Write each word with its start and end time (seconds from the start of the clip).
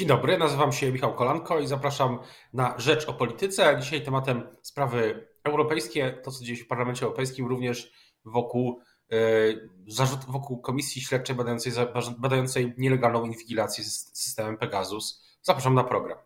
Dzień 0.00 0.08
dobry, 0.08 0.38
nazywam 0.38 0.72
się 0.72 0.92
Michał 0.92 1.14
Kolanko 1.14 1.60
i 1.60 1.66
zapraszam 1.66 2.18
na 2.52 2.74
Rzecz 2.78 3.08
o 3.08 3.12
Polityce. 3.12 3.78
Dzisiaj 3.80 4.02
tematem 4.02 4.56
sprawy 4.62 5.28
europejskie, 5.44 6.20
to 6.24 6.30
co 6.30 6.44
dzieje 6.44 6.56
się 6.56 6.64
w 6.64 6.68
Parlamencie 6.68 7.04
Europejskim, 7.04 7.46
również 7.46 7.92
wokół, 8.24 8.80
e, 9.12 9.16
zarzut, 9.86 10.24
wokół 10.28 10.60
Komisji 10.60 11.02
Śledczej 11.02 11.36
badającej, 11.36 11.72
badającej 12.18 12.74
nielegalną 12.78 13.24
inwigilację 13.24 13.84
z 13.84 14.18
systemem 14.18 14.58
Pegasus. 14.58 15.24
Zapraszam 15.42 15.74
na 15.74 15.84
program. 15.84 16.18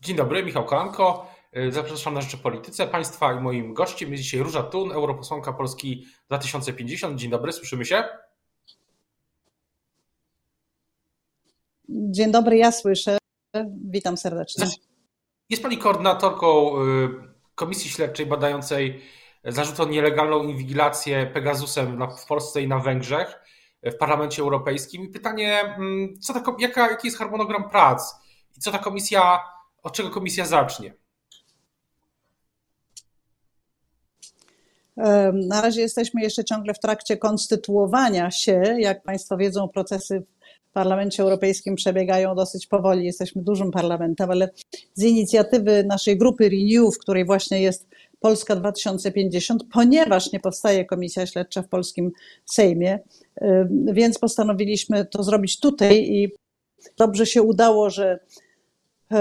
Dzień 0.00 0.16
dobry, 0.16 0.44
Michał 0.44 0.64
Kolanko. 0.64 1.30
E, 1.52 1.72
zapraszam 1.72 2.14
na 2.14 2.20
Rzecz 2.20 2.34
o 2.34 2.38
Polityce. 2.38 2.86
Państwa 2.86 3.32
i 3.32 3.40
moim 3.40 3.74
gościem 3.74 4.10
jest 4.12 4.22
dzisiaj 4.22 4.40
Róża 4.40 4.62
Tun, 4.62 4.92
europosłanka 4.92 5.52
Polski 5.52 6.06
2050. 6.26 7.18
Dzień 7.18 7.30
dobry, 7.30 7.52
słyszymy 7.52 7.84
się? 7.84 8.04
Dzień 11.88 12.32
dobry, 12.32 12.56
ja 12.56 12.72
słyszę. 12.72 13.18
Witam 13.90 14.16
serdecznie. 14.16 14.66
Jest 15.50 15.62
Pani 15.62 15.78
koordynatorką 15.78 16.78
y, 16.82 17.08
Komisji 17.54 17.90
Śledczej 17.90 18.26
badającej 18.26 19.02
zarzut 19.44 19.80
o 19.80 19.84
nielegalną 19.84 20.42
inwigilację 20.42 21.26
Pegasusem 21.26 21.98
w 22.18 22.26
Polsce 22.26 22.62
i 22.62 22.68
na 22.68 22.78
Węgrzech 22.78 23.40
w 23.82 23.96
Parlamencie 23.96 24.42
Europejskim. 24.42 25.02
I 25.02 25.08
pytanie, 25.08 25.60
mm, 25.60 26.14
co 26.20 26.34
ta, 26.34 26.42
jaka, 26.58 26.90
jaki 26.90 27.06
jest 27.06 27.18
harmonogram 27.18 27.70
prac 27.70 28.14
i 28.56 28.60
co 28.60 28.72
ta 28.72 28.78
komisja, 28.78 29.40
od 29.82 29.92
czego 29.92 30.10
komisja 30.10 30.46
zacznie? 30.46 30.94
Na 35.32 35.60
razie 35.60 35.80
jesteśmy 35.80 36.22
jeszcze 36.22 36.44
ciągle 36.44 36.74
w 36.74 36.80
trakcie 36.80 37.16
konstytuowania 37.16 38.30
się. 38.30 38.62
Jak 38.78 39.02
Państwo 39.02 39.36
wiedzą, 39.36 39.68
procesy 39.68 40.22
Parlamencie 40.74 41.22
Europejskim 41.22 41.74
przebiegają 41.74 42.34
dosyć 42.34 42.66
powoli. 42.66 43.06
Jesteśmy 43.06 43.42
dużym 43.42 43.70
parlamentem, 43.70 44.30
ale 44.30 44.50
z 44.94 45.02
inicjatywy 45.02 45.84
naszej 45.84 46.18
grupy 46.18 46.48
Renew, 46.48 46.94
w 46.94 46.98
której 46.98 47.24
właśnie 47.24 47.62
jest 47.62 47.88
Polska 48.20 48.56
2050, 48.56 49.62
ponieważ 49.72 50.32
nie 50.32 50.40
powstaje 50.40 50.84
komisja 50.84 51.26
śledcza 51.26 51.62
w 51.62 51.68
polskim 51.68 52.12
Sejmie, 52.44 52.98
y, 53.42 53.68
więc 53.92 54.18
postanowiliśmy 54.18 55.04
to 55.04 55.22
zrobić 55.22 55.60
tutaj 55.60 55.96
i 55.96 56.32
dobrze 56.98 57.26
się 57.26 57.42
udało, 57.42 57.90
że 57.90 58.18
y, 59.12 59.16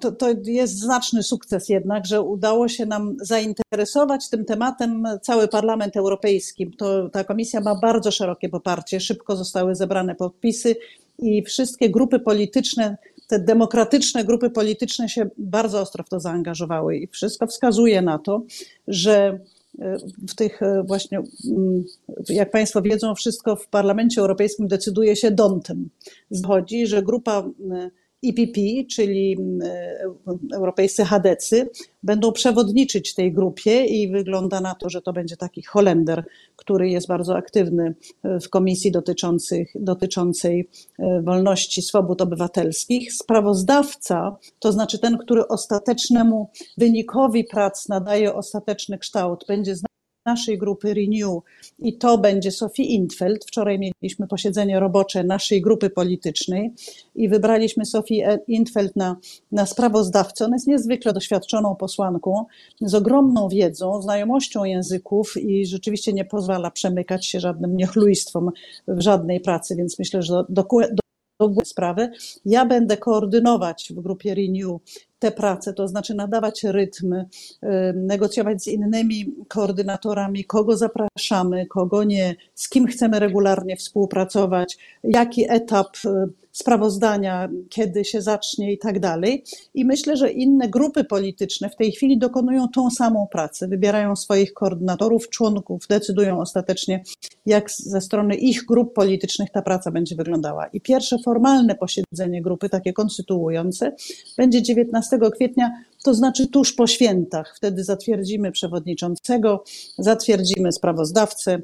to, 0.00 0.12
to 0.12 0.28
jest 0.44 0.78
znaczny 0.78 1.22
sukces 1.22 1.68
jednak, 1.68 2.06
że 2.06 2.22
udało 2.22 2.68
się 2.68 2.86
nam 2.86 3.16
zainteresować 3.20 4.28
tym 4.28 4.44
tematem 4.44 5.04
cały 5.22 5.48
Parlament 5.48 5.96
Europejski. 5.96 6.70
To, 6.70 7.08
ta 7.08 7.24
komisja 7.24 7.60
ma 7.60 7.74
bardzo 7.74 8.10
szerokie 8.10 8.48
poparcie, 8.48 9.00
szybko 9.00 9.36
zostały 9.36 9.74
zebrane 9.74 10.14
podpisy 10.14 10.76
i 11.18 11.42
wszystkie 11.42 11.90
grupy 11.90 12.18
polityczne, 12.18 12.96
te 13.26 13.38
demokratyczne 13.38 14.24
grupy 14.24 14.50
polityczne 14.50 15.08
się 15.08 15.30
bardzo 15.38 15.80
ostro 15.80 16.04
w 16.04 16.08
to 16.08 16.20
zaangażowały 16.20 16.96
i 16.96 17.06
wszystko 17.06 17.46
wskazuje 17.46 18.02
na 18.02 18.18
to, 18.18 18.42
że 18.88 19.40
e, 19.78 19.96
w 20.28 20.34
tych 20.34 20.62
e, 20.62 20.82
właśnie, 20.86 21.18
mm, 21.18 21.84
jak 22.28 22.50
Państwo 22.50 22.82
wiedzą, 22.82 23.14
wszystko 23.14 23.56
w 23.56 23.68
Parlamencie 23.68 24.20
Europejskim 24.20 24.68
decyduje 24.68 25.16
się 25.16 25.30
dontem. 25.30 25.88
Zchodzi, 26.32 26.86
że 26.86 27.02
grupa 27.02 27.44
EPP, 28.24 28.60
czyli 28.90 29.36
mm, 29.38 29.62
e, 29.62 30.54
europejscy 30.54 31.04
chadecy, 31.04 31.70
będą 32.02 32.32
przewodniczyć 32.32 33.14
tej 33.14 33.32
grupie 33.32 33.84
i 33.84 34.08
wygląda 34.08 34.60
na 34.60 34.74
to, 34.74 34.90
że 34.90 35.02
to 35.02 35.12
będzie 35.12 35.36
taki 35.36 35.62
Holender, 35.62 36.24
który 36.56 36.90
jest 36.90 37.08
bardzo 37.08 37.36
aktywny 37.36 37.94
e, 38.22 38.40
w 38.40 38.50
komisji 38.50 38.92
dotyczących, 38.92 39.72
dotyczącej 39.74 40.68
e, 40.98 41.22
wolności, 41.22 41.82
swobód 41.82 42.22
obywatelskich. 42.22 43.12
Sprawozdawca, 43.12 44.36
to 44.58 44.72
znaczy 44.72 44.98
ten, 44.98 45.18
który 45.18 45.48
ostatecznemu 45.48 46.50
wynikowi 46.78 47.44
prac 47.44 47.88
nadaje 47.88 48.34
ostateczny 48.34 48.98
kształt, 48.98 49.44
będzie 49.48 49.74
naszej 50.26 50.58
grupy 50.58 50.94
Renew 50.94 51.42
i 51.78 51.98
to 51.98 52.18
będzie 52.18 52.50
Sophie 52.50 52.84
Intfeld. 52.84 53.44
Wczoraj 53.44 53.78
mieliśmy 53.78 54.26
posiedzenie 54.26 54.80
robocze 54.80 55.24
naszej 55.24 55.62
grupy 55.62 55.90
politycznej 55.90 56.70
i 57.14 57.28
wybraliśmy 57.28 57.84
Sophie 57.84 58.38
Intfeld 58.48 58.96
na, 58.96 59.16
na 59.52 59.66
sprawozdawcę. 59.66 60.44
Ona 60.44 60.56
jest 60.56 60.66
niezwykle 60.66 61.12
doświadczoną 61.12 61.76
posłanką, 61.76 62.44
z 62.80 62.94
ogromną 62.94 63.48
wiedzą, 63.48 64.02
znajomością 64.02 64.64
języków 64.64 65.36
i 65.36 65.66
rzeczywiście 65.66 66.12
nie 66.12 66.24
pozwala 66.24 66.70
przemykać 66.70 67.26
się 67.26 67.40
żadnym 67.40 67.76
niechlujstwom 67.76 68.50
w 68.88 69.00
żadnej 69.00 69.40
pracy, 69.40 69.76
więc 69.76 69.98
myślę, 69.98 70.22
że 70.22 70.44
do, 70.48 70.62
do, 70.62 71.48
do 71.50 71.64
sprawy. 71.64 72.10
Ja 72.44 72.66
będę 72.66 72.96
koordynować 72.96 73.92
w 73.96 74.00
grupie 74.00 74.34
Renew 74.34 74.80
te 75.18 75.30
prace, 75.30 75.72
to 75.72 75.88
znaczy 75.88 76.14
nadawać 76.14 76.64
rytm, 76.64 77.12
y, 77.12 77.26
negocjować 77.94 78.62
z 78.62 78.66
innymi 78.66 79.34
koordynatorami, 79.48 80.44
kogo 80.44 80.76
zapraszamy, 80.76 81.66
kogo 81.66 82.04
nie, 82.04 82.36
z 82.54 82.68
kim 82.68 82.86
chcemy 82.86 83.18
regularnie 83.20 83.76
współpracować, 83.76 84.78
jaki 85.04 85.50
etap 85.50 85.96
y, 86.04 86.08
sprawozdania, 86.56 87.48
kiedy 87.68 88.04
się 88.04 88.22
zacznie 88.22 88.72
i 88.72 88.78
tak 88.78 89.00
dalej. 89.00 89.44
I 89.74 89.84
myślę, 89.84 90.16
że 90.16 90.30
inne 90.30 90.68
grupy 90.68 91.04
polityczne 91.04 91.70
w 91.70 91.76
tej 91.76 91.92
chwili 91.92 92.18
dokonują 92.18 92.68
tą 92.68 92.90
samą 92.90 93.26
pracę, 93.32 93.68
wybierają 93.68 94.16
swoich 94.16 94.54
koordynatorów, 94.54 95.28
członków, 95.28 95.86
decydują 95.88 96.40
ostatecznie, 96.40 97.02
jak 97.46 97.70
ze 97.70 98.00
strony 98.00 98.34
ich 98.34 98.64
grup 98.64 98.94
politycznych 98.94 99.50
ta 99.50 99.62
praca 99.62 99.90
będzie 99.90 100.16
wyglądała. 100.16 100.66
I 100.66 100.80
pierwsze 100.80 101.18
formalne 101.24 101.74
posiedzenie 101.74 102.42
grupy, 102.42 102.68
takie 102.68 102.92
konstytuujące, 102.92 103.92
będzie 104.36 104.62
19 104.62 105.18
kwietnia, 105.34 105.70
to 106.04 106.14
znaczy 106.14 106.46
tuż 106.46 106.72
po 106.72 106.86
świętach. 106.86 107.54
Wtedy 107.56 107.84
zatwierdzimy 107.84 108.52
przewodniczącego, 108.52 109.64
zatwierdzimy 109.98 110.72
sprawozdawcę 110.72 111.58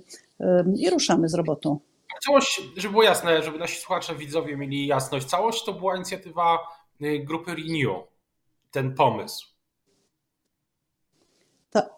i 0.77 0.91
ruszamy 0.91 1.29
z 1.29 1.35
robotą. 1.35 1.79
Całość, 2.21 2.63
żeby 2.77 2.93
było 2.93 3.03
jasne, 3.03 3.43
żeby 3.43 3.59
nasi 3.59 3.81
słuchacze, 3.81 4.15
widzowie 4.15 4.57
mieli 4.57 4.87
jasność, 4.87 5.27
całość 5.27 5.65
to 5.65 5.73
była 5.73 5.97
inicjatywa 5.97 6.59
y, 7.03 7.19
grupy 7.19 7.55
Renew, 7.55 7.97
ten 8.71 8.95
pomysł. 8.95 9.47
Tak, 11.71 11.91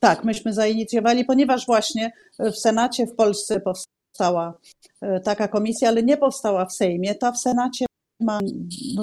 tak, 0.00 0.24
myśmy 0.24 0.52
zainicjowali, 0.52 1.24
ponieważ 1.24 1.66
właśnie 1.66 2.12
w 2.38 2.54
Senacie 2.54 3.06
w 3.06 3.14
Polsce 3.14 3.60
powstała 3.60 4.54
y, 5.02 5.20
taka 5.24 5.48
komisja, 5.48 5.88
ale 5.88 6.02
nie 6.02 6.16
powstała 6.16 6.66
w 6.66 6.72
Sejmie. 6.72 7.14
Ta 7.14 7.32
w 7.32 7.38
Senacie 7.38 7.86
ma, 8.20 8.38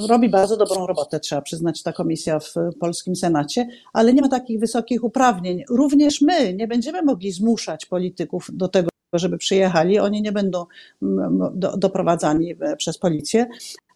robi 0.09 0.29
bardzo 0.29 0.57
dobrą 0.57 0.87
robotę, 0.87 1.19
trzeba 1.19 1.41
przyznać, 1.41 1.83
ta 1.83 1.93
komisja 1.93 2.39
w 2.39 2.53
polskim 2.79 3.15
Senacie, 3.15 3.67
ale 3.93 4.13
nie 4.13 4.21
ma 4.21 4.29
takich 4.29 4.59
wysokich 4.59 5.03
uprawnień. 5.03 5.63
Również 5.69 6.21
my 6.21 6.53
nie 6.53 6.67
będziemy 6.67 7.01
mogli 7.01 7.31
zmuszać 7.31 7.85
polityków 7.85 8.47
do 8.53 8.67
tego, 8.67 8.89
żeby 9.19 9.37
przyjechali. 9.37 9.99
Oni 9.99 10.21
nie 10.21 10.31
będą 10.31 10.65
mm, 11.01 11.39
do, 11.53 11.77
doprowadzani 11.77 12.55
przez 12.77 12.97
policję, 12.97 13.45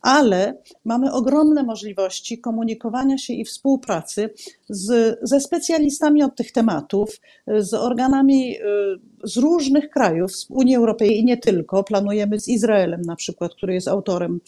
ale 0.01 0.57
mamy 0.85 1.13
ogromne 1.13 1.63
możliwości 1.63 2.39
komunikowania 2.39 3.17
się 3.17 3.33
i 3.33 3.45
współpracy 3.45 4.29
z, 4.69 5.19
ze 5.21 5.39
specjalistami 5.39 6.23
od 6.23 6.35
tych 6.35 6.51
tematów, 6.51 7.19
z 7.47 7.73
organami 7.73 8.57
y, 8.57 9.17
z 9.23 9.37
różnych 9.37 9.89
krajów, 9.89 10.35
z 10.35 10.45
Unii 10.49 10.75
Europejskiej 10.75 11.19
i 11.19 11.25
nie 11.25 11.37
tylko. 11.37 11.83
Planujemy 11.83 12.39
z 12.39 12.47
Izraelem 12.47 13.01
na 13.01 13.15
przykład, 13.15 13.53
który 13.55 13.73
jest 13.73 13.87
autorem 13.87 14.39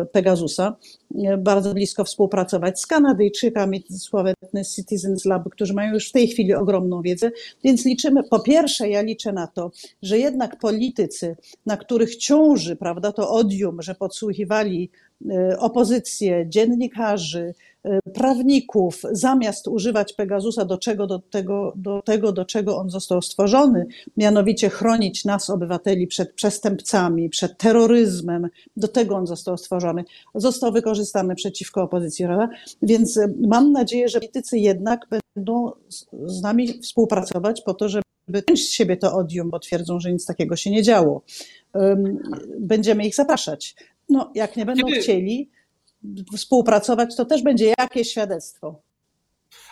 y, 0.00 0.06
Pegasusa, 0.06 0.76
y, 1.10 1.36
bardzo 1.38 1.74
blisko 1.74 2.04
współpracować 2.04 2.80
z 2.80 2.86
Kanadyjczykami, 2.86 3.84
sławetny 3.98 4.64
Citizens 4.64 5.24
Lab, 5.24 5.48
którzy 5.50 5.74
mają 5.74 5.94
już 5.94 6.08
w 6.08 6.12
tej 6.12 6.28
chwili 6.28 6.54
ogromną 6.54 7.02
wiedzę, 7.02 7.30
więc 7.64 7.84
liczymy, 7.84 8.22
po 8.22 8.40
pierwsze 8.40 8.88
ja 8.88 9.02
liczę 9.02 9.32
na 9.32 9.46
to, 9.46 9.70
że 10.02 10.18
jednak 10.18 10.58
politycy, 10.58 11.36
na 11.66 11.76
których 11.76 12.16
ciąży, 12.16 12.76
prawda, 12.76 13.12
to 13.12 13.30
odium, 13.30 13.82
że 13.82 13.94
podsłuchiwali 13.94 14.90
opozycję, 15.58 16.46
dziennikarzy, 16.48 17.54
Y, 17.86 18.12
prawników, 18.12 19.02
zamiast 19.12 19.68
używać 19.68 20.12
Pegasusa 20.12 20.64
do, 20.64 20.78
czego, 20.78 21.06
do, 21.06 21.18
tego, 21.18 21.72
do 21.76 22.02
tego, 22.02 22.32
do 22.32 22.44
czego 22.44 22.78
on 22.78 22.90
został 22.90 23.22
stworzony, 23.22 23.86
mianowicie 24.16 24.70
chronić 24.70 25.24
nas, 25.24 25.50
obywateli, 25.50 26.06
przed 26.06 26.32
przestępcami, 26.32 27.28
przed 27.28 27.58
terroryzmem, 27.58 28.48
do 28.76 28.88
tego 28.88 29.16
on 29.16 29.26
został 29.26 29.58
stworzony, 29.58 30.04
został 30.34 30.72
wykorzystany 30.72 31.34
przeciwko 31.34 31.82
opozycji. 31.82 32.24
Prawda? 32.24 32.48
Więc 32.82 33.16
y, 33.16 33.34
mam 33.48 33.72
nadzieję, 33.72 34.08
że 34.08 34.20
politycy 34.20 34.58
jednak 34.58 35.06
będą 35.36 35.72
z 36.24 36.42
nami 36.42 36.80
współpracować 36.82 37.60
po 37.60 37.74
to, 37.74 37.88
żeby 37.88 38.02
wyciąć 38.28 38.68
z 38.68 38.70
siebie 38.70 38.96
to 38.96 39.14
odium, 39.16 39.50
bo 39.50 39.58
twierdzą, 39.58 40.00
że 40.00 40.12
nic 40.12 40.26
takiego 40.26 40.56
się 40.56 40.70
nie 40.70 40.82
działo. 40.82 41.22
Będziemy 42.60 43.06
ich 43.06 43.14
zapraszać. 43.14 43.74
No, 44.12 44.30
jak 44.34 44.56
nie 44.56 44.66
będą 44.66 44.86
Kiedy... 44.86 45.00
chcieli, 45.00 45.50
współpracować, 46.36 47.16
to 47.16 47.24
też 47.24 47.42
będzie 47.42 47.74
jakieś 47.78 48.10
świadectwo. 48.10 48.82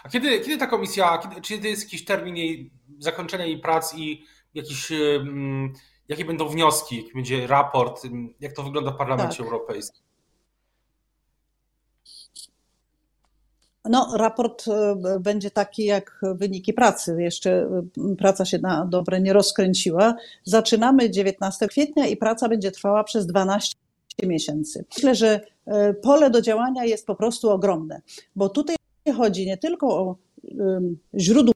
A 0.05 0.09
kiedy, 0.09 0.41
kiedy 0.41 0.59
ta 0.59 0.67
komisja, 0.67 1.19
kiedy, 1.19 1.41
czy 1.41 1.69
jest 1.69 1.83
jakiś 1.83 2.05
termin 2.05 2.37
jej 2.37 2.71
zakończenia 2.99 3.45
jej 3.47 3.59
prac 3.59 3.95
i 3.95 4.25
jakiś, 4.55 4.93
jakie 6.09 6.25
będą 6.25 6.49
wnioski, 6.49 6.97
jaki 6.97 7.13
będzie 7.15 7.47
raport, 7.47 8.03
jak 8.41 8.53
to 8.53 8.63
wygląda 8.63 8.91
w 8.91 8.97
Parlamencie 8.97 9.37
tak. 9.37 9.47
Europejskim? 9.47 10.03
No, 13.85 14.13
raport 14.17 14.69
e, 14.69 14.97
będzie 15.21 15.51
taki 15.51 15.85
jak 15.85 16.21
wyniki 16.35 16.73
pracy. 16.73 17.17
Jeszcze 17.19 17.51
e, 17.51 18.17
praca 18.19 18.45
się 18.45 18.59
na 18.59 18.87
dobre 18.87 19.21
nie 19.21 19.33
rozkręciła. 19.33 20.15
Zaczynamy 20.45 21.11
19 21.11 21.69
kwietnia 21.69 22.07
i 22.07 22.17
praca 22.17 22.49
będzie 22.49 22.71
trwała 22.71 23.05
przez 23.05 23.27
12 23.27 23.75
miesięcy. 24.27 24.85
Myślę, 24.97 25.15
że 25.15 25.41
e, 25.67 25.95
pole 25.95 26.31
do 26.31 26.43
działania 26.43 26.85
jest 26.85 27.07
po 27.07 27.15
prostu 27.15 27.51
ogromne, 27.51 28.01
bo 28.37 28.49
tutaj 28.49 28.77
chodzi 29.17 29.47
nie 29.47 29.57
tylko 29.57 29.87
o 29.99 30.17
źródło 31.19 31.55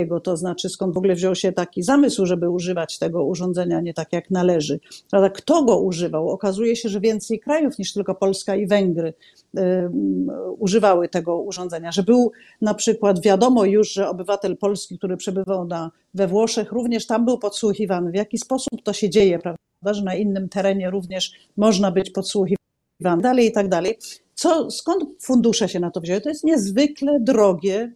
jego, 0.00 0.20
to 0.20 0.36
znaczy 0.36 0.68
skąd 0.68 0.94
w 0.94 0.98
ogóle 0.98 1.14
wziął 1.14 1.34
się 1.34 1.52
taki 1.52 1.82
zamysł, 1.82 2.26
żeby 2.26 2.50
używać 2.50 2.98
tego 2.98 3.24
urządzenia 3.24 3.80
nie 3.80 3.94
tak 3.94 4.12
jak 4.12 4.30
należy. 4.30 4.80
Prawda? 5.10 5.30
Kto 5.30 5.64
go 5.64 5.80
używał? 5.80 6.30
Okazuje 6.30 6.76
się, 6.76 6.88
że 6.88 7.00
więcej 7.00 7.40
krajów 7.40 7.78
niż 7.78 7.92
tylko 7.92 8.14
Polska 8.14 8.56
i 8.56 8.66
Węgry 8.66 9.14
używały 10.58 11.08
tego 11.08 11.40
urządzenia, 11.40 11.92
że 11.92 12.02
był 12.02 12.32
na 12.60 12.74
przykład 12.74 13.22
wiadomo 13.22 13.64
już, 13.64 13.92
że 13.92 14.08
obywatel 14.08 14.56
polski, 14.56 14.98
który 14.98 15.16
przebywał 15.16 15.64
na, 15.64 15.90
we 16.14 16.26
Włoszech, 16.26 16.72
również 16.72 17.06
tam 17.06 17.24
był 17.24 17.38
podsłuchiwany. 17.38 18.10
W 18.10 18.14
jaki 18.14 18.38
sposób 18.38 18.82
to 18.82 18.92
się 18.92 19.10
dzieje, 19.10 19.38
prawda? 19.38 19.65
Na 20.04 20.14
innym 20.14 20.48
terenie 20.48 20.90
również 20.90 21.32
można 21.56 21.90
być 21.90 22.10
podsłuchiwany, 22.10 23.22
dalej 23.22 23.46
i 23.46 23.52
tak 23.52 23.68
dalej. 23.68 23.98
Co, 24.34 24.70
skąd 24.70 25.04
fundusze 25.22 25.68
się 25.68 25.80
na 25.80 25.90
to 25.90 26.00
wzięły? 26.00 26.20
To 26.20 26.28
jest 26.28 26.44
niezwykle 26.44 27.18
drogie 27.20 27.92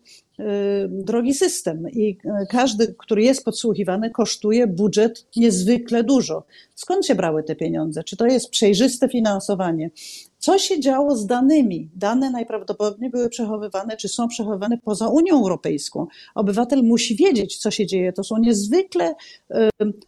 drogi 0.88 1.34
system 1.34 1.90
i 1.92 2.18
y, 2.42 2.46
każdy, 2.50 2.94
który 2.98 3.22
jest 3.22 3.44
podsłuchiwany, 3.44 4.10
kosztuje 4.10 4.66
budżet 4.66 5.26
niezwykle 5.36 6.04
dużo. 6.04 6.44
Skąd 6.74 7.06
się 7.06 7.14
brały 7.14 7.42
te 7.42 7.56
pieniądze? 7.56 8.04
Czy 8.04 8.16
to 8.16 8.26
jest 8.26 8.50
przejrzyste 8.50 9.08
finansowanie? 9.08 9.90
Co 10.38 10.58
się 10.58 10.80
działo 10.80 11.16
z 11.16 11.26
danymi? 11.26 11.90
Dane 11.96 12.30
najprawdopodobniej 12.30 13.10
były 13.10 13.28
przechowywane, 13.28 13.96
czy 13.96 14.08
są 14.08 14.28
przechowywane 14.28 14.78
poza 14.78 15.08
Unią 15.08 15.36
Europejską. 15.36 16.06
Obywatel 16.34 16.82
musi 16.82 17.16
wiedzieć, 17.16 17.56
co 17.56 17.70
się 17.70 17.86
dzieje. 17.86 18.12
To 18.12 18.24
są 18.24 18.38
niezwykle 18.38 19.14
y, 19.50 19.54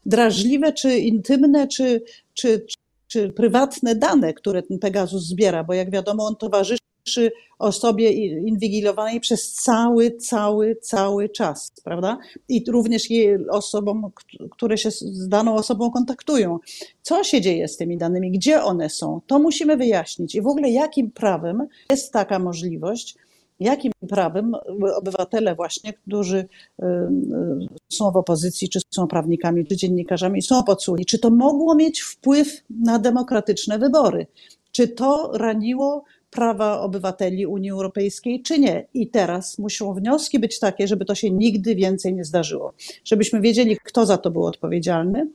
drażliwe, 0.07 0.73
czy 0.73 0.99
intymne, 0.99 1.69
czy, 1.69 2.03
czy, 2.35 2.67
czy 3.07 3.33
prywatne 3.33 3.95
dane, 3.95 4.35
które 4.35 4.63
ten 4.63 4.79
Pegasus 4.79 5.23
zbiera, 5.23 5.65
bo 5.65 5.75
jak 5.75 5.91
wiadomo, 5.91 6.27
on 6.27 6.37
towarzyszy 6.37 6.83
przy 7.05 7.33
osobie 7.59 8.11
inwigilowanej 8.39 9.21
przez 9.21 9.53
cały, 9.53 10.11
cały, 10.11 10.77
cały 10.77 11.29
czas, 11.29 11.73
prawda? 11.85 12.19
I 12.49 12.65
również 12.69 13.09
osobom, 13.51 14.11
które 14.51 14.79
się 14.79 14.91
z 14.91 15.29
daną 15.29 15.55
osobą 15.55 15.91
kontaktują. 15.91 16.59
Co 17.03 17.25
się 17.25 17.41
dzieje 17.41 17.69
z 17.69 17.77
tymi 17.77 17.97
danymi? 17.97 18.31
Gdzie 18.31 18.63
one 18.63 18.91
są? 18.91 19.21
To 19.27 19.39
musimy 19.39 19.77
wyjaśnić. 19.77 20.35
I 20.35 20.43
w 20.43 20.47
ogóle 20.47 20.71
jakim 20.71 21.11
prawem 21.11 21.67
jest 21.91 22.13
taka 22.13 22.39
możliwość, 22.39 23.17
jakim 23.61 23.93
prawem 24.09 24.55
obywatele 24.95 25.55
właśnie, 25.55 25.93
którzy 25.93 26.39
y, 26.39 26.85
y, 26.85 27.69
są 27.93 28.11
w 28.11 28.17
opozycji, 28.17 28.69
czy 28.69 28.81
są 28.91 29.07
prawnikami, 29.07 29.67
czy 29.67 29.77
dziennikarzami, 29.77 30.43
są 30.43 30.63
podsłuchani, 30.63 31.07
czy 31.07 31.19
to 31.19 31.31
mogło 31.31 31.75
mieć 31.75 32.01
wpływ 32.01 32.63
na 32.71 32.99
demokratyczne 32.99 33.79
wybory? 33.79 34.27
Czy 34.73 34.89
to 34.89 35.31
raniło 35.35 36.05
prawa 36.33 36.81
obywateli 36.81 37.47
Unii 37.47 37.71
Europejskiej, 37.71 38.43
czy 38.43 38.59
nie. 38.59 38.87
I 38.95 39.09
teraz 39.09 39.59
muszą 39.59 39.95
wnioski 39.95 40.39
być 40.39 40.59
takie, 40.59 40.89
żeby 40.89 41.05
to 41.05 41.15
się 41.15 41.31
nigdy 41.31 41.75
więcej 41.75 42.15
nie 42.15 42.25
zdarzyło. 42.25 42.73
Żebyśmy 43.05 43.41
wiedzieli, 43.41 43.77
kto 43.85 44.07
za 44.07 44.19
to 44.19 44.31
był 44.31 44.47
odpowiedzialny 44.47 45.31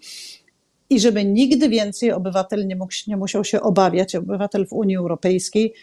i 0.89 0.99
żeby 0.99 1.25
nigdy 1.25 1.69
więcej 1.69 2.11
obywatel 2.11 2.67
nie, 2.67 2.75
mógł, 2.75 2.93
nie 3.07 3.17
musiał 3.17 3.43
się 3.43 3.61
obawiać, 3.61 4.15
obywatel 4.15 4.67
w 4.67 4.73
Unii 4.73 4.97
Europejskiej, 4.97 5.73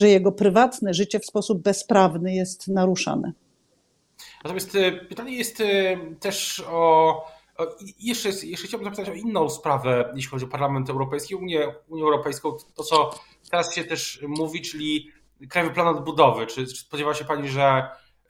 że 0.00 0.08
jego 0.08 0.32
prywatne 0.32 0.94
życie 0.94 1.20
w 1.20 1.26
sposób 1.26 1.62
bezprawny 1.62 2.34
jest 2.34 2.68
naruszane. 2.68 3.32
Natomiast 4.44 4.76
e, 4.76 4.92
pytanie 4.92 5.36
jest 5.36 5.60
e, 5.60 5.96
też 6.20 6.64
o. 6.68 7.34
Jeszcze, 8.00 8.28
jeszcze 8.28 8.66
chciałbym 8.66 8.84
zapytać 8.84 9.08
o 9.08 9.12
inną 9.12 9.50
sprawę, 9.50 10.12
jeśli 10.14 10.30
chodzi 10.30 10.44
o 10.44 10.48
Parlament 10.48 10.90
Europejski, 10.90 11.34
Unię, 11.34 11.74
Unię 11.88 12.02
Europejską. 12.02 12.52
To, 12.74 12.82
co 12.82 13.10
teraz 13.54 13.74
się 13.74 13.84
też 13.84 14.24
mówi, 14.28 14.62
czyli 14.62 15.10
Krajowy 15.48 15.74
Plan 15.74 15.86
Odbudowy. 15.86 16.46
Czy, 16.46 16.66
czy 16.66 16.76
spodziewa 16.76 17.14
się 17.14 17.24
Pani, 17.24 17.48
że 17.48 17.82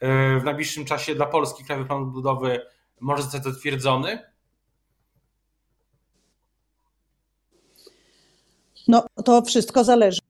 y, 0.03 0.39
w 0.39 0.43
najbliższym 0.43 0.85
czasie 0.85 1.15
dla 1.15 1.25
Polski 1.25 1.63
Krajowy 1.63 1.87
Plan 1.87 2.03
Odbudowy 2.03 2.65
może 2.99 3.23
zostać 3.23 3.43
zatwierdzony? 3.43 4.31
No, 8.87 9.05
to 9.25 9.41
wszystko 9.41 9.83
zależy 9.83 10.21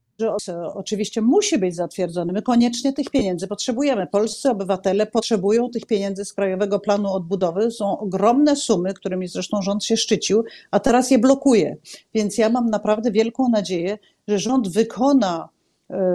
oczywiście 0.74 1.22
musi 1.22 1.58
być 1.58 1.76
zatwierdzony. 1.76 2.34
My 2.34 2.42
koniecznie 2.42 2.94
tych 2.94 3.10
pieniędzy 3.10 3.48
potrzebujemy. 3.48 4.08
Polscy 4.08 4.50
obywatele 4.50 5.06
potrzebują 5.06 5.70
tych 5.70 5.86
pieniędzy 5.86 6.26
z 6.26 6.34
Krajowego 6.34 6.80
Planu 6.80 7.14
Odbudowy. 7.14 7.72
Są 7.72 8.00
ogromne 8.00 8.56
sumy, 8.56 8.94
którymi 8.94 9.28
zresztą 9.28 9.62
rząd 9.62 9.84
się 9.84 9.98
szczycił, 9.98 10.44
a 10.72 10.80
teraz 10.80 11.12
je 11.12 11.20
blokuje. 11.20 11.78
Więc 12.14 12.38
ja 12.38 12.50
mam 12.50 12.70
naprawdę 12.70 13.12
wielką 13.12 13.50
nadzieję, 13.50 13.98
że 14.28 14.40
rząd 14.40 14.68
wykona 14.68 15.50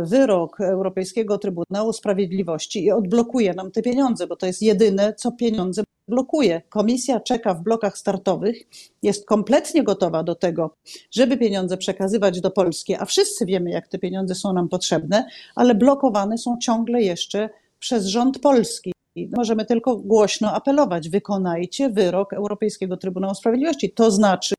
wyrok 0.05 0.61
Europejskiego 0.61 1.39
Trybunału 1.39 1.93
Sprawiedliwości 1.93 2.85
i 2.85 2.93
odblokuje 2.93 3.55
nam 3.55 3.71
te 3.71 3.83
pieniądze, 3.83 4.27
bo 4.27 4.37
to 4.37 4.47
jest 4.47 4.63
jedyne, 4.63 5.15
co 5.15 5.33
pieniądze 5.33 5.83
blokuje. 6.09 6.63
Komisja 6.69 7.21
czeka 7.21 7.55
w 7.55 7.63
blokach 7.63 7.99
startowych, 7.99 8.63
jest 9.03 9.27
kompletnie 9.27 9.83
gotowa 9.83 10.23
do 10.23 10.35
tego, 10.35 10.77
żeby 11.11 11.37
pieniądze 11.37 11.77
przekazywać 11.77 12.41
do 12.41 12.51
Polski, 12.51 12.95
a 12.95 13.05
wszyscy 13.05 13.47
wiemy, 13.47 13.71
jak 13.71 13.89
te 13.89 13.99
pieniądze 13.99 14.35
są 14.35 14.53
nam 14.53 14.69
potrzebne, 14.69 15.27
ale 15.55 15.75
blokowane 15.75 16.39
są 16.39 16.59
ciągle 16.63 17.03
jeszcze 17.03 17.49
przez 17.79 18.07
rząd 18.07 18.39
polski. 18.39 18.93
Możemy 19.37 19.65
tylko 19.65 19.97
głośno 19.97 20.53
apelować: 20.53 21.09
wykonajcie 21.09 21.91
wyrok 21.91 22.33
Europejskiego 22.33 22.97
Trybunału 22.97 23.35
Sprawiedliwości. 23.35 23.93
To 23.93 24.11
znaczy, 24.11 24.55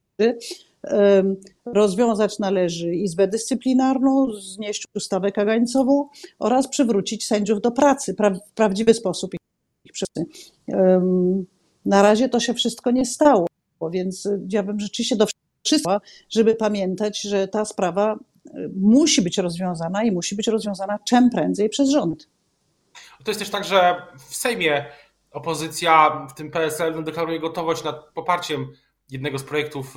rozwiązać 1.65 2.39
należy 2.39 2.95
Izbę 2.95 3.27
Dyscyplinarną, 3.27 4.33
znieść 4.33 4.87
ustawę 4.95 5.31
kagańcową 5.31 6.09
oraz 6.39 6.67
przywrócić 6.67 7.27
sędziów 7.27 7.61
do 7.61 7.71
pracy 7.71 8.15
w 8.49 8.53
prawdziwy 8.53 8.93
sposób. 8.93 9.31
Na 11.85 12.01
razie 12.01 12.29
to 12.29 12.39
się 12.39 12.53
wszystko 12.53 12.91
nie 12.91 13.05
stało, 13.05 13.47
więc 13.91 14.29
ja 14.49 14.63
bym 14.63 14.79
rzeczywiście 14.79 15.15
do 15.15 15.25
wszystkiego, 15.65 16.01
żeby 16.29 16.55
pamiętać, 16.55 17.21
że 17.21 17.47
ta 17.47 17.65
sprawa 17.65 18.19
musi 18.75 19.21
być 19.21 19.37
rozwiązana 19.37 20.03
i 20.03 20.11
musi 20.11 20.35
być 20.35 20.47
rozwiązana 20.47 20.99
czym 21.07 21.29
prędzej 21.29 21.69
przez 21.69 21.89
rząd. 21.89 22.29
To 23.23 23.31
jest 23.31 23.39
też 23.39 23.49
tak, 23.49 23.63
że 23.63 23.95
w 24.29 24.35
Sejmie 24.35 24.85
opozycja, 25.31 26.27
w 26.31 26.33
tym 26.33 26.51
PSL, 26.51 27.03
deklaruje 27.03 27.39
gotowość 27.39 27.83
nad 27.83 27.95
poparciem 28.13 28.67
jednego 29.11 29.39
z 29.39 29.43
projektów 29.43 29.95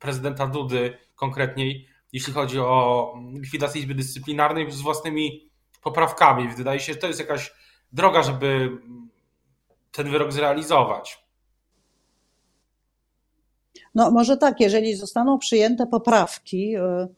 prezydenta 0.00 0.46
Dudy 0.46 0.98
konkretniej, 1.16 1.88
jeśli 2.12 2.32
chodzi 2.32 2.60
o 2.60 3.12
likwidację 3.32 3.80
Izby 3.80 3.94
Dyscyplinarnej 3.94 4.72
z 4.72 4.80
własnymi 4.80 5.50
poprawkami. 5.82 6.48
Wydaje 6.48 6.80
się, 6.80 6.92
że 6.92 6.98
to 6.98 7.06
jest 7.06 7.20
jakaś 7.20 7.54
droga, 7.92 8.22
żeby 8.22 8.70
ten 9.92 10.10
wyrok 10.10 10.32
zrealizować. 10.32 11.24
No 13.94 14.10
może 14.10 14.36
tak, 14.36 14.60
jeżeli 14.60 14.94
zostaną 14.94 15.38
przyjęte 15.38 15.86
poprawki, 15.86 16.74
e, 16.74 17.08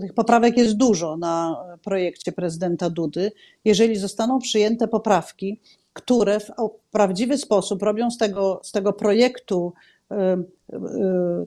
tych 0.00 0.14
poprawek 0.14 0.56
jest 0.56 0.76
dużo 0.76 1.16
na 1.16 1.64
projekcie 1.82 2.32
prezydenta 2.32 2.90
Dudy, 2.90 3.32
jeżeli 3.64 3.96
zostaną 3.96 4.38
przyjęte 4.38 4.88
poprawki, 4.88 5.60
które 5.92 6.40
w 6.40 6.50
prawdziwy 6.90 7.38
sposób 7.38 7.82
robią 7.82 8.10
z 8.10 8.18
tego, 8.18 8.60
z 8.62 8.72
tego 8.72 8.92
projektu 8.92 9.72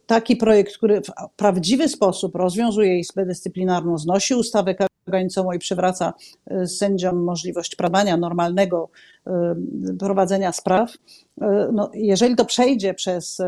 taki 0.06 0.36
projekt, 0.36 0.78
który 0.78 1.02
w 1.02 1.12
prawdziwy 1.36 1.88
sposób 1.88 2.36
rozwiązuje 2.36 3.00
Izbę 3.00 3.26
Dyscyplinarną, 3.26 3.98
znosi 3.98 4.36
ustawę 4.36 4.76
kagańcową 5.06 5.52
i 5.52 5.60
przywraca 5.60 6.14
y, 6.52 6.68
sędziom 6.68 7.24
możliwość 7.24 7.76
prawania 7.76 8.18
normalnego 8.18 8.90
y, 9.28 9.32
prowadzenia 10.00 10.52
spraw, 10.52 10.94
y, 10.94 11.46
no, 11.74 11.92
jeżeli 11.94 12.36
to 12.36 12.46
przejdzie 12.46 12.94
przez 12.94 13.42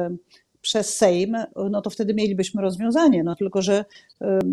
przez 0.61 0.97
Sejm, 0.97 1.37
no 1.69 1.81
to 1.81 1.89
wtedy 1.89 2.13
mielibyśmy 2.13 2.61
rozwiązanie. 2.61 3.23
No 3.23 3.35
tylko, 3.35 3.61
że 3.61 3.85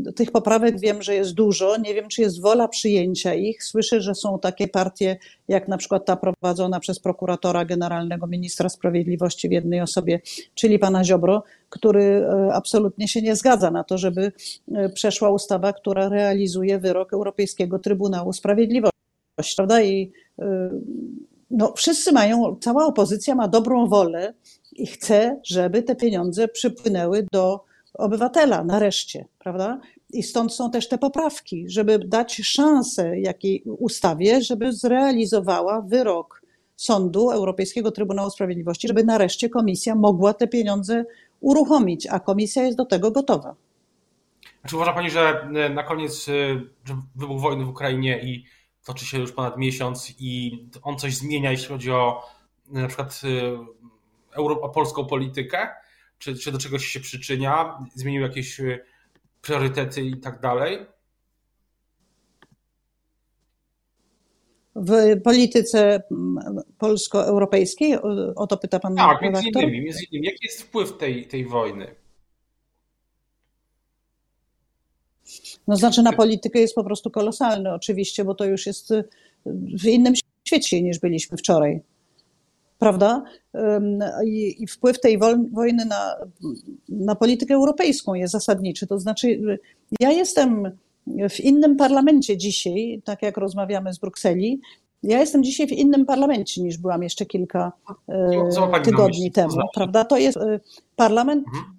y, 0.08 0.12
tych 0.12 0.32
poprawek 0.32 0.80
wiem, 0.80 1.02
że 1.02 1.14
jest 1.14 1.34
dużo. 1.34 1.76
Nie 1.76 1.94
wiem, 1.94 2.08
czy 2.08 2.22
jest 2.22 2.40
wola 2.40 2.68
przyjęcia 2.68 3.34
ich. 3.34 3.64
Słyszę, 3.64 4.00
że 4.00 4.14
są 4.14 4.38
takie 4.38 4.68
partie, 4.68 5.16
jak 5.48 5.68
na 5.68 5.76
przykład 5.76 6.04
ta 6.04 6.16
prowadzona 6.16 6.80
przez 6.80 7.00
prokuratora 7.00 7.64
generalnego 7.64 8.26
ministra 8.26 8.68
sprawiedliwości 8.68 9.48
w 9.48 9.52
jednej 9.52 9.80
osobie, 9.80 10.20
czyli 10.54 10.78
pana 10.78 11.04
Ziobro, 11.04 11.42
który 11.68 12.02
y, 12.02 12.52
absolutnie 12.52 13.08
się 13.08 13.22
nie 13.22 13.36
zgadza 13.36 13.70
na 13.70 13.84
to, 13.84 13.98
żeby 13.98 14.32
y, 14.68 14.90
przeszła 14.94 15.30
ustawa, 15.30 15.72
która 15.72 16.08
realizuje 16.08 16.78
wyrok 16.78 17.12
Europejskiego 17.12 17.78
Trybunału 17.78 18.32
Sprawiedliwości. 18.32 18.92
Prawda? 19.56 19.82
I 19.82 20.12
no, 21.50 21.72
wszyscy 21.76 22.12
mają, 22.12 22.56
cała 22.60 22.86
opozycja 22.86 23.34
ma 23.34 23.48
dobrą 23.48 23.88
wolę 23.88 24.34
i 24.83 24.87
chce, 24.87 25.40
żeby 25.45 25.83
te 25.83 25.97
pieniądze 25.97 26.49
przypłynęły 26.49 27.26
do 27.33 27.64
obywatela 27.95 28.64
nareszcie, 28.64 29.26
prawda? 29.38 29.80
I 30.12 30.23
stąd 30.23 30.54
są 30.54 30.71
też 30.71 30.88
te 30.88 30.99
poprawki, 30.99 31.64
żeby 31.68 31.99
dać 31.99 32.35
szansę 32.35 33.21
jakiej 33.21 33.62
ustawie, 33.64 34.42
żeby 34.42 34.73
zrealizowała 34.73 35.80
wyrok 35.80 36.42
Sądu 36.76 37.30
Europejskiego 37.30 37.90
Trybunału 37.90 38.30
Sprawiedliwości, 38.30 38.88
żeby 38.88 39.04
nareszcie 39.04 39.49
komisja 39.49 39.95
mogła 39.95 40.35
te 40.35 40.49
pieniądze 40.49 41.04
uruchomić, 41.40 42.06
a 42.06 42.21
komisja 42.21 42.62
jest 42.62 42.78
do 42.78 42.85
tego 42.85 43.11
gotowa. 43.11 43.54
Czy 44.66 44.76
uważa 44.76 44.92
Pani, 44.92 45.11
że 45.11 45.49
e, 45.54 45.68
na 45.68 45.83
koniec 45.83 46.28
e, 46.28 46.33
że 46.85 46.97
wybuch 47.16 47.40
wojny 47.40 47.64
w 47.64 47.68
Ukrainie 47.68 48.23
i 48.23 48.45
toczy 48.85 49.06
się 49.06 49.18
już 49.18 49.33
ponad 49.33 49.56
miesiąc 49.56 50.14
i 50.18 50.64
on 50.83 50.99
coś 50.99 51.16
zmienia, 51.16 51.50
jeśli 51.50 51.68
chodzi 51.68 51.90
o 51.90 52.23
e, 52.75 52.80
na 52.80 52.87
przykład 52.87 53.23
Euro, 54.37 54.69
polską 54.69 55.07
politykę? 55.07 55.69
Czy, 56.19 56.38
czy 56.38 56.52
do 56.52 56.59
czegoś 56.59 56.87
się 56.87 57.00
przyczynia? 57.00 57.78
Zmienił 57.95 58.23
jakieś 58.23 58.61
priorytety 59.43 60.02
i 60.02 60.16
tak 60.16 60.40
dalej? 60.40 60.87
w 64.76 65.21
polityce 65.23 66.02
polsko-europejskiej? 66.78 67.99
O 68.37 68.47
to 68.47 68.57
pyta 68.57 68.81
pan 68.81 68.97
Tak, 68.97 69.23
między 69.23 69.49
innymi, 69.49 69.81
między 69.81 70.05
innymi. 70.11 70.26
Jaki 70.26 70.47
jest 70.47 70.62
wpływ 70.62 70.99
tej, 70.99 71.26
tej 71.26 71.45
wojny? 71.45 71.95
No 75.69 75.76
znaczy 75.76 76.02
na 76.02 76.12
politykę 76.12 76.59
jest 76.59 76.75
po 76.75 76.85
prostu 76.85 77.11
kolosalny 77.11 77.75
oczywiście, 77.75 78.25
bo 78.25 78.35
to 78.35 78.45
już 78.45 78.66
jest 78.66 78.93
w 79.81 79.87
innym 79.87 80.14
świecie 80.47 80.83
niż 80.83 80.99
byliśmy 80.99 81.38
wczoraj. 81.38 81.81
Prawda? 82.78 83.23
I, 84.26 84.62
i 84.62 84.66
wpływ 84.66 85.00
tej 85.00 85.18
wojny 85.52 85.85
na, 85.85 86.16
na 86.88 87.14
politykę 87.14 87.54
europejską 87.54 88.14
jest 88.14 88.33
zasadniczy. 88.33 88.87
To 88.87 88.99
znaczy, 88.99 89.59
ja 90.00 90.11
jestem 90.11 90.73
w 91.30 91.40
innym 91.40 91.76
parlamencie 91.76 92.37
dzisiaj, 92.37 93.02
tak 93.04 93.23
jak 93.23 93.37
rozmawiamy 93.37 93.95
z 93.95 93.99
Brukseli. 93.99 94.61
Ja 95.02 95.21
jestem 95.21 95.45
dzisiaj 95.45 95.66
w 95.66 95.73
innym 95.73 96.06
parlamencie 96.06 96.62
niż 96.62 96.78
byłam 96.78 97.02
jeszcze 97.02 97.26
kilka 97.26 97.73
e, 98.09 98.83
tygodni 98.85 99.33
temu, 99.33 99.56
prawda? 99.75 100.04
To 100.04 100.16
jest 100.16 100.37
e, 100.37 100.61
parlament. 100.97 101.45
Mhm. 101.47 101.76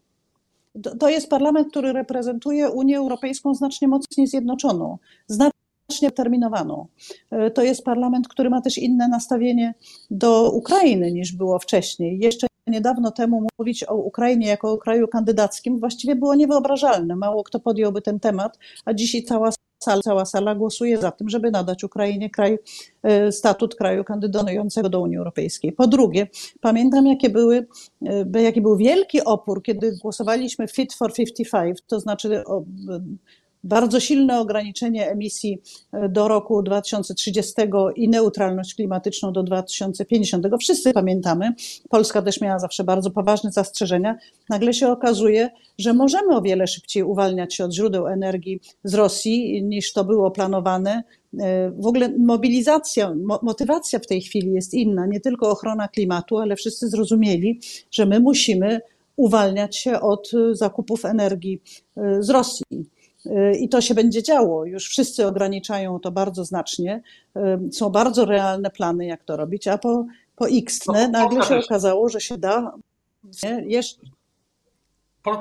To 0.99 1.09
jest 1.09 1.29
parlament, 1.29 1.67
który 1.69 1.93
reprezentuje 1.93 2.69
Unię 2.69 2.97
Europejską 2.97 3.53
znacznie 3.53 3.87
mocniej 3.87 4.27
zjednoczoną, 4.27 4.97
znacznie 5.27 5.56
terminowaną. 6.15 6.87
E, 7.31 7.51
to 7.51 7.63
jest 7.63 7.83
parlament, 7.83 8.27
który 8.27 8.49
ma 8.49 8.61
też 8.61 8.77
inne 8.77 9.07
nastawienie 9.07 9.73
do 10.11 10.51
Ukrainy 10.51 11.11
niż 11.11 11.33
było 11.33 11.59
wcześniej. 11.59 12.19
Jeszcze 12.19 12.47
niedawno 12.67 13.11
temu 13.11 13.47
mówić 13.59 13.83
o 13.83 13.95
Ukrainie 13.95 14.47
jako 14.47 14.71
o 14.71 14.77
kraju 14.77 15.07
kandydackim 15.07 15.79
właściwie 15.79 16.15
było 16.15 16.35
niewyobrażalne. 16.35 17.15
Mało 17.15 17.43
kto 17.43 17.59
podjąłby 17.59 18.01
ten 18.01 18.19
temat, 18.19 18.59
a 18.85 18.93
dzisiaj 18.93 19.23
cała 19.23 19.51
sala, 19.79 20.01
cała 20.01 20.25
sala 20.25 20.55
głosuje 20.55 20.97
za 20.97 21.11
tym, 21.11 21.29
żeby 21.29 21.51
nadać 21.51 21.83
Ukrainie 21.83 22.29
kraj, 22.29 22.57
e, 23.03 23.31
statut 23.31 23.75
kraju 23.75 24.03
kandydującego 24.03 24.89
do 24.89 25.01
Unii 25.01 25.17
Europejskiej. 25.17 25.71
Po 25.71 25.87
drugie, 25.87 26.27
pamiętam, 26.61 27.07
jakie 27.07 27.29
były, 27.29 27.67
e, 28.35 28.41
jaki 28.41 28.61
był 28.61 28.77
wielki 28.77 29.23
opór, 29.23 29.63
kiedy 29.63 29.97
głosowaliśmy 30.01 30.67
Fit 30.67 30.93
for 30.93 31.13
55, 31.13 31.79
to 31.87 31.99
znaczy 31.99 32.43
bardzo 33.63 33.99
silne 33.99 34.39
ograniczenie 34.39 35.09
emisji 35.09 35.61
e, 35.93 36.09
do 36.09 36.27
roku 36.27 36.63
2030 36.63 37.53
i 37.95 38.09
neutralność 38.09 38.75
klimatyczną 38.75 39.33
do 39.33 39.43
2050. 39.43 40.47
Wszyscy 40.59 40.93
pamiętamy. 40.93 41.53
Polska 41.89 42.21
też 42.21 42.41
miała 42.41 42.59
zawsze 42.59 42.83
bardzo 42.83 43.11
poważne 43.11 43.51
zastrzeżenia. 43.51 44.17
Nagle 44.49 44.73
się 44.73 44.87
okazuje, 44.87 45.49
że 45.77 45.93
możemy 45.93 46.35
o 46.35 46.41
wiele 46.41 46.67
szybciej 46.67 47.03
uwalniać 47.03 47.55
się 47.55 47.65
od 47.65 47.73
źródeł 47.73 48.07
energii 48.07 48.59
z 48.83 48.93
Rosji 48.93 49.63
niż 49.63 49.93
to 49.93 50.03
było 50.03 50.31
planowane. 50.31 51.03
E, 51.39 51.71
w 51.71 51.87
ogóle 51.87 52.09
mobilizacja, 52.19 53.15
motywacja 53.41 53.99
w 53.99 54.07
tej 54.07 54.21
chwili 54.21 54.53
jest 54.53 54.73
inna, 54.73 55.05
nie 55.05 55.19
tylko 55.19 55.49
ochrona 55.49 55.87
klimatu, 55.87 56.37
ale 56.37 56.55
wszyscy 56.55 56.89
zrozumieli, 56.89 57.59
że 57.91 58.05
my 58.05 58.19
musimy 58.19 58.81
uwalniać 59.15 59.77
się 59.77 59.99
od 59.99 60.31
zakupów 60.51 61.05
energii 61.05 61.61
e, 61.97 62.23
z 62.23 62.29
Rosji. 62.29 62.96
I 63.59 63.69
to 63.69 63.81
się 63.81 63.93
będzie 63.93 64.23
działo. 64.23 64.65
Już 64.65 64.87
wszyscy 64.87 65.27
ograniczają 65.27 65.99
to 65.99 66.11
bardzo 66.11 66.45
znacznie. 66.45 67.01
Są 67.71 67.89
bardzo 67.89 68.25
realne 68.25 68.69
plany, 68.69 69.05
jak 69.05 69.23
to 69.23 69.37
robić, 69.37 69.67
a 69.67 69.77
po, 69.77 70.05
po 70.35 70.47
X 70.49 70.79
no, 70.87 71.07
nagle 71.07 71.43
się 71.43 71.59
okazało, 71.59 72.09
że 72.09 72.21
się 72.21 72.37
da 72.37 72.73
jeszcze. 73.65 74.01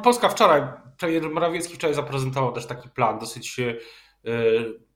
Polska 0.02 0.28
wczoraj, 0.28 0.62
premier 0.98 1.30
Morawiecki 1.30 1.74
wczoraj 1.74 1.96
zaprezentował 1.96 2.52
też 2.52 2.66
taki 2.66 2.88
plan, 2.88 3.18
dosyć 3.18 3.60
e, 3.60 3.74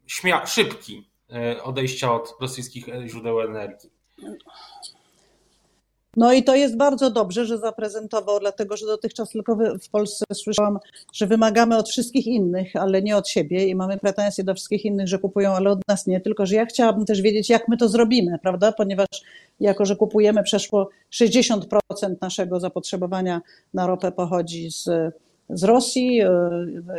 śmia- 0.09 0.47
szybki 0.47 1.11
e, 1.33 1.63
odejścia 1.63 2.15
od 2.15 2.35
rosyjskich 2.41 2.87
źródeł 3.07 3.41
energii. 3.41 3.91
No 6.17 6.33
i 6.33 6.45
to 6.45 6.55
jest 6.55 6.77
bardzo 6.77 7.11
dobrze, 7.11 7.47
że 7.47 7.59
zaprezentował, 7.59 8.41
dlatego 8.41 8.77
że 8.77 8.87
dotychczas 8.87 9.31
tylko 9.31 9.57
w 9.83 9.89
Polsce 9.91 10.25
słyszałam, 10.35 10.79
że 11.13 11.27
wymagamy 11.27 11.77
od 11.77 11.89
wszystkich 11.89 12.27
innych, 12.27 12.77
ale 12.77 13.03
nie 13.03 13.17
od 13.17 13.29
siebie 13.29 13.67
i 13.67 13.75
mamy 13.75 13.99
pretensje 13.99 14.45
do 14.45 14.55
wszystkich 14.55 14.85
innych, 14.85 15.09
że 15.09 15.19
kupują, 15.19 15.53
ale 15.53 15.71
od 15.71 15.89
nas 15.89 16.07
nie. 16.07 16.21
Tylko, 16.21 16.47
że 16.47 16.55
ja 16.55 16.67
chciałabym 16.67 17.05
też 17.05 17.23
wiedzieć, 17.23 17.51
jak 17.51 17.69
my 17.69 17.77
to 17.77 17.89
zrobimy, 17.89 18.39
prawda? 18.43 18.73
Ponieważ 18.73 19.07
jako, 19.61 19.85
że 19.85 19.97
kupujemy 19.97 20.43
przeszło 20.43 20.91
60% 21.13 21.61
naszego 22.21 22.61
zapotrzebowania 22.61 23.41
na 23.75 23.87
ropę 23.87 24.13
pochodzi 24.13 24.71
z 24.71 24.89
z 25.53 25.65
Rosji, 25.65 26.21
e, 26.21 26.31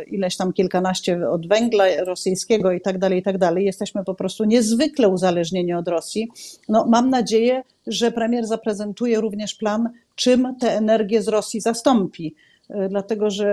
ileś 0.06 0.36
tam 0.36 0.52
kilkanaście 0.52 1.28
od 1.30 1.48
węgla 1.48 1.84
rosyjskiego 2.04 2.72
i 2.72 2.80
tak 2.80 2.98
dalej, 2.98 3.18
i 3.18 3.22
tak 3.22 3.38
dalej. 3.38 3.64
Jesteśmy 3.64 4.04
po 4.04 4.14
prostu 4.14 4.44
niezwykle 4.44 5.08
uzależnieni 5.08 5.74
od 5.74 5.88
Rosji. 5.88 6.28
No, 6.68 6.86
mam 6.88 7.10
nadzieję, 7.10 7.62
że 7.86 8.12
premier 8.12 8.46
zaprezentuje 8.46 9.20
również 9.20 9.54
plan, 9.54 9.88
czym 10.14 10.56
tę 10.60 10.76
energię 10.76 11.22
z 11.22 11.28
Rosji 11.28 11.60
zastąpi. 11.60 12.34
E, 12.68 12.88
dlatego, 12.88 13.30
że 13.30 13.46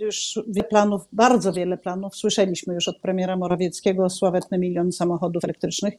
e, 0.00 0.04
już 0.04 0.38
planów, 0.70 1.02
bardzo 1.12 1.52
wiele 1.52 1.78
planów 1.78 2.16
słyszeliśmy 2.16 2.74
już 2.74 2.88
od 2.88 2.98
premiera 2.98 3.36
Morawieckiego, 3.36 4.10
sławetny 4.10 4.58
milion 4.58 4.92
samochodów 4.92 5.44
elektrycznych 5.44 5.94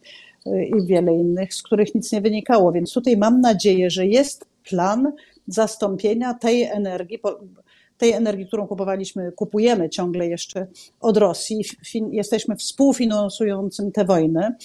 i 0.46 0.88
wiele 0.88 1.14
innych, 1.14 1.54
z 1.54 1.64
których 1.64 1.96
nic 1.96 2.12
nie 2.12 2.22
wynikało. 2.22 2.72
Więc 2.72 2.94
tutaj 2.94 3.18
mam 3.18 3.42
nadzieję, 3.42 3.90
że 3.90 4.08
jest 4.08 4.46
plan 4.70 5.12
zastąpienia 5.48 6.34
tej 6.34 6.64
energii 6.64 7.20
tej 8.00 8.12
energii, 8.12 8.48
którą 8.48 8.68
kupowaliśmy, 8.68 9.32
kupujemy 9.32 9.90
ciągle 9.90 10.28
jeszcze 10.28 10.68
od 11.00 11.18
Rosji, 11.18 11.66
jesteśmy 12.12 12.56
współfinansującym 12.56 13.92
tę 13.92 14.06
wojnę, 14.06 14.56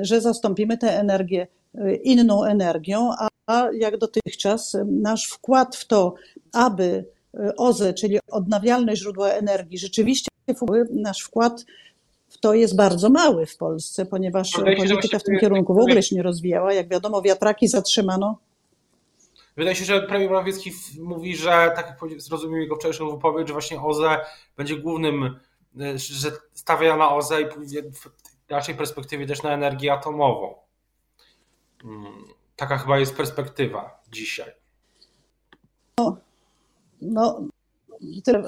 że 0.00 0.20
zastąpimy 0.20 0.78
tę 0.78 0.98
energię 0.98 1.46
y, 1.74 1.94
inną 1.94 2.44
energią, 2.44 3.10
a 3.46 3.68
jak 3.78 3.98
dotychczas 3.98 4.76
nasz 4.86 5.26
wkład 5.26 5.76
w 5.76 5.86
to, 5.86 6.14
aby 6.52 7.04
y, 7.34 7.56
OZE, 7.56 7.94
czyli 7.94 8.18
odnawialne 8.30 8.96
źródła 8.96 9.28
energii, 9.28 9.78
rzeczywiście 9.78 10.28
nasz 10.90 11.20
wkład 11.20 11.64
w 12.28 12.38
to 12.38 12.54
jest 12.54 12.76
bardzo 12.76 13.10
mały 13.10 13.46
w 13.46 13.56
Polsce, 13.56 14.06
ponieważ 14.06 14.52
polityka 14.76 15.18
w 15.18 15.22
tym 15.22 15.38
kierunku 15.38 15.74
w 15.74 15.78
ogóle 15.78 16.02
się 16.02 16.16
nie 16.16 16.22
rozwijała. 16.22 16.72
Jak 16.72 16.88
wiadomo, 16.88 17.22
wiatraki 17.22 17.68
zatrzymano 17.68 18.38
Wydaje 19.56 19.76
się, 19.76 19.84
że 19.84 20.02
premier 20.02 20.30
Morawiecki 20.30 20.72
mówi, 20.98 21.36
że 21.36 21.72
tak 21.76 21.86
jak 21.86 22.20
zrozumiał 22.20 22.60
jego 22.60 22.76
wczorajszą 22.76 23.10
wypowiedź, 23.10 23.48
że 23.48 23.52
właśnie 23.52 23.80
OZE 23.80 24.20
będzie 24.56 24.76
głównym, 24.76 25.40
y, 25.80 25.98
że 25.98 26.30
stawia 26.54 26.96
na 26.96 27.14
OZE 27.14 27.40
i 27.40 27.46
w 27.92 28.10
dalszej 28.48 28.74
perspektywie 28.74 29.26
też 29.26 29.42
na 29.42 29.50
energię 29.50 29.92
atomową. 29.92 30.54
Mm, 31.84 32.24
taka 32.56 32.78
chyba 32.78 32.98
jest 32.98 33.16
perspektywa 33.16 34.02
dzisiaj. 34.12 34.52
No, 35.98 36.16
no 37.02 37.40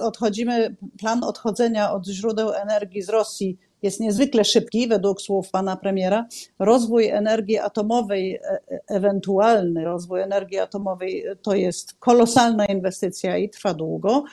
odchodzimy, 0.00 0.76
plan 0.98 1.24
odchodzenia 1.24 1.92
od 1.92 2.06
źródeł 2.06 2.52
energii 2.52 3.02
z 3.02 3.08
Rosji 3.08 3.58
jest 3.86 4.00
niezwykle 4.00 4.44
szybki, 4.44 4.88
według 4.88 5.22
słów 5.22 5.50
pana 5.50 5.76
premiera. 5.76 6.26
Rozwój 6.58 7.08
energii 7.08 7.58
atomowej, 7.58 8.34
e, 8.34 8.40
e, 8.70 8.80
ewentualny 8.88 9.84
rozwój 9.84 10.20
energii 10.20 10.58
atomowej 10.58 11.24
to 11.42 11.54
jest 11.54 11.94
kolosalna 11.98 12.66
inwestycja 12.66 13.36
i 13.36 13.48
trwa 13.48 13.74
długo, 13.74 14.24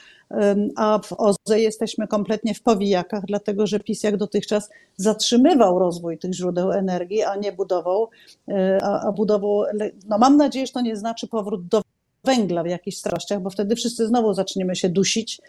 a 0.76 1.00
w 1.04 1.12
OZE 1.12 1.60
jesteśmy 1.60 2.08
kompletnie 2.08 2.54
w 2.54 2.62
powijakach, 2.62 3.22
dlatego 3.26 3.66
że 3.66 3.80
PiS 3.80 4.02
jak 4.02 4.16
dotychczas 4.16 4.70
zatrzymywał 4.96 5.78
rozwój 5.78 6.18
tych 6.18 6.32
źródeł 6.32 6.72
energii, 6.72 7.22
a 7.22 7.36
nie 7.36 7.52
budował, 7.52 8.10
e, 8.48 8.78
a, 8.82 9.08
a 9.08 9.12
budował, 9.12 9.62
no 10.08 10.18
mam 10.18 10.36
nadzieję, 10.36 10.66
że 10.66 10.72
to 10.72 10.80
nie 10.80 10.96
znaczy 10.96 11.28
powrót 11.28 11.66
do 11.66 11.82
węgla 12.24 12.62
w 12.62 12.66
jakichś 12.66 12.96
starościach, 12.96 13.42
bo 13.42 13.50
wtedy 13.50 13.76
wszyscy 13.76 14.06
znowu 14.06 14.34
zaczniemy 14.34 14.76
się 14.76 14.88
dusić 14.88 15.40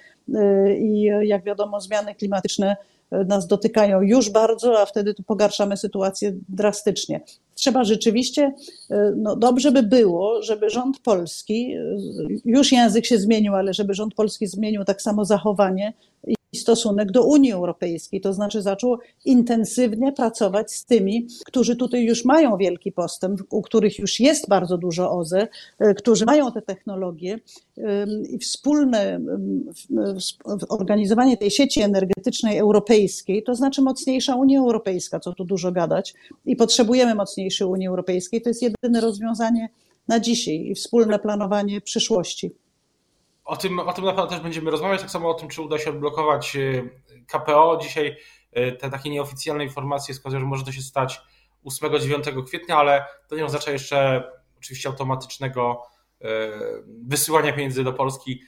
i 0.80 1.02
jak 1.22 1.44
wiadomo 1.44 1.82
zmiany 1.82 2.16
klimatyczne 2.16 2.76
nas 3.12 3.48
dotykają 3.48 4.02
już 4.02 4.30
bardzo, 4.30 4.80
a 4.80 4.86
wtedy 4.86 5.14
tu 5.14 5.24
pogarszamy 5.24 5.78
sytuację 5.78 6.34
drastycznie. 6.50 7.22
Trzeba 7.56 7.84
rzeczywiście, 7.84 8.54
no 9.16 9.36
dobrze 9.36 9.72
by 9.72 9.84
było, 9.84 10.42
żeby 10.42 10.70
rząd 10.70 11.00
polski, 11.00 11.76
już 12.46 12.72
język 12.72 13.06
się 13.06 13.18
zmienił, 13.18 13.56
ale 13.56 13.74
żeby 13.74 13.94
rząd 13.94 14.14
polski 14.14 14.48
zmienił 14.48 14.84
tak 14.84 15.02
samo 15.02 15.26
zachowanie 15.26 15.94
stosunek 16.56 17.12
do 17.12 17.24
Unii 17.24 17.52
Europejskiej, 17.52 18.22
to 18.22 18.34
znaczy 18.34 18.62
zaczął 18.62 18.98
intensywnie 19.26 20.12
pracować 20.12 20.72
z 20.72 20.86
tymi, 20.86 21.28
którzy 21.46 21.76
tutaj 21.76 22.04
już 22.04 22.26
mają 22.26 22.58
wielki 22.58 22.92
postęp, 22.92 23.42
u 23.50 23.62
których 23.62 24.00
już 24.00 24.20
jest 24.20 24.50
bardzo 24.50 24.78
dużo 24.78 25.12
OZE, 25.12 25.48
e, 25.80 25.94
którzy 25.94 26.26
mają 26.26 26.52
te 26.52 26.62
technologie 26.62 27.40
i 28.30 28.40
wspólne 28.40 29.20
organizowanie 30.70 31.38
tej 31.38 31.52
sieci 31.52 31.82
energetycznej 31.82 32.58
europejskiej, 32.58 33.44
to 33.44 33.56
znaczy 33.56 33.82
mocniejsza 33.82 34.36
Unia 34.36 34.60
Europejska, 34.60 35.20
co 35.20 35.34
tu 35.34 35.46
dużo 35.46 35.72
gadać 35.72 36.14
i 36.46 36.56
potrzebujemy 36.56 37.16
mocniejszej 37.16 37.68
Unii 37.68 37.88
Europejskiej, 37.88 38.42
to 38.42 38.50
jest 38.50 38.62
jedyne 38.62 39.02
rozwiązanie 39.02 39.70
na 40.08 40.20
dzisiaj 40.20 40.56
i 40.56 40.76
wspólne 40.76 41.20
planowanie 41.20 41.82
przyszłości. 41.82 42.52
O 43.46 43.58
tym, 43.58 43.80
o 43.80 43.94
tym 43.94 44.06
na 44.06 44.12
pewno 44.12 44.28
też 44.28 44.40
będziemy 44.40 44.72
rozmawiać, 44.72 45.02
tak 45.02 45.12
samo 45.12 45.30
o 45.30 45.34
tym, 45.34 45.50
czy 45.50 45.62
uda 45.62 45.78
się 45.78 45.90
odblokować 45.90 46.56
y, 46.56 46.90
KPO. 47.28 47.80
Dzisiaj 47.82 48.18
y, 48.58 48.72
te 48.72 48.90
takie 48.90 49.10
nieoficjalne 49.10 49.64
informacje 49.64 50.14
wskazują, 50.14 50.40
że 50.40 50.46
może 50.46 50.66
to 50.66 50.72
się 50.72 50.82
stać 50.82 51.22
8-9 51.66 52.46
kwietnia, 52.46 52.78
ale 52.78 53.06
to 53.28 53.36
nie 53.36 53.46
oznacza 53.46 53.72
jeszcze 53.72 54.30
oczywiście 54.58 54.90
automatycznego 54.90 55.82
y, 56.22 56.26
wysyłania 57.08 57.54
pieniędzy 57.54 57.84
do 57.84 57.94
Polski. 57.94 58.42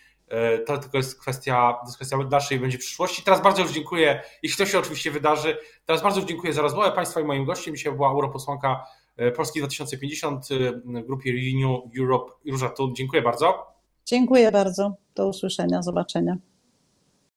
To 0.66 0.77
tylko 0.77 0.98
jest 0.98 1.22
kwestia, 1.22 1.75
jest 1.86 1.96
kwestia 1.96 2.18
dalszej 2.24 2.60
będzie 2.60 2.77
przyszłości. 2.77 3.24
Teraz 3.24 3.42
bardzo 3.42 3.62
już 3.62 3.72
dziękuję, 3.72 4.24
jeśli 4.44 4.66
to 4.66 4.72
się 4.72 4.80
oczywiście 4.80 5.12
wydarzy. 5.12 5.58
Teraz 5.86 6.04
bardzo 6.04 6.20
już 6.20 6.30
dziękuję 6.30 6.54
za 6.54 6.62
rozmowę 6.62 6.92
Państwa 6.92 7.22
i 7.22 7.24
moim 7.24 7.46
gościem. 7.46 7.75
Dzisiaj 7.75 7.94
była 7.94 8.10
europosłanka 8.10 8.84
Polski 9.36 9.60
2050 9.60 10.46
w 10.86 11.06
grupie 11.06 11.32
Renew 11.32 11.82
Europe 12.00 12.34
Róża 12.51 12.70
Tun. 12.70 12.96
Dziękuję 12.96 13.22
bardzo. 13.22 13.76
Dziękuję 14.08 14.52
bardzo. 14.52 14.96
Do 15.16 15.28
usłyszenia, 15.28 15.82
zobaczenia. 15.82 16.38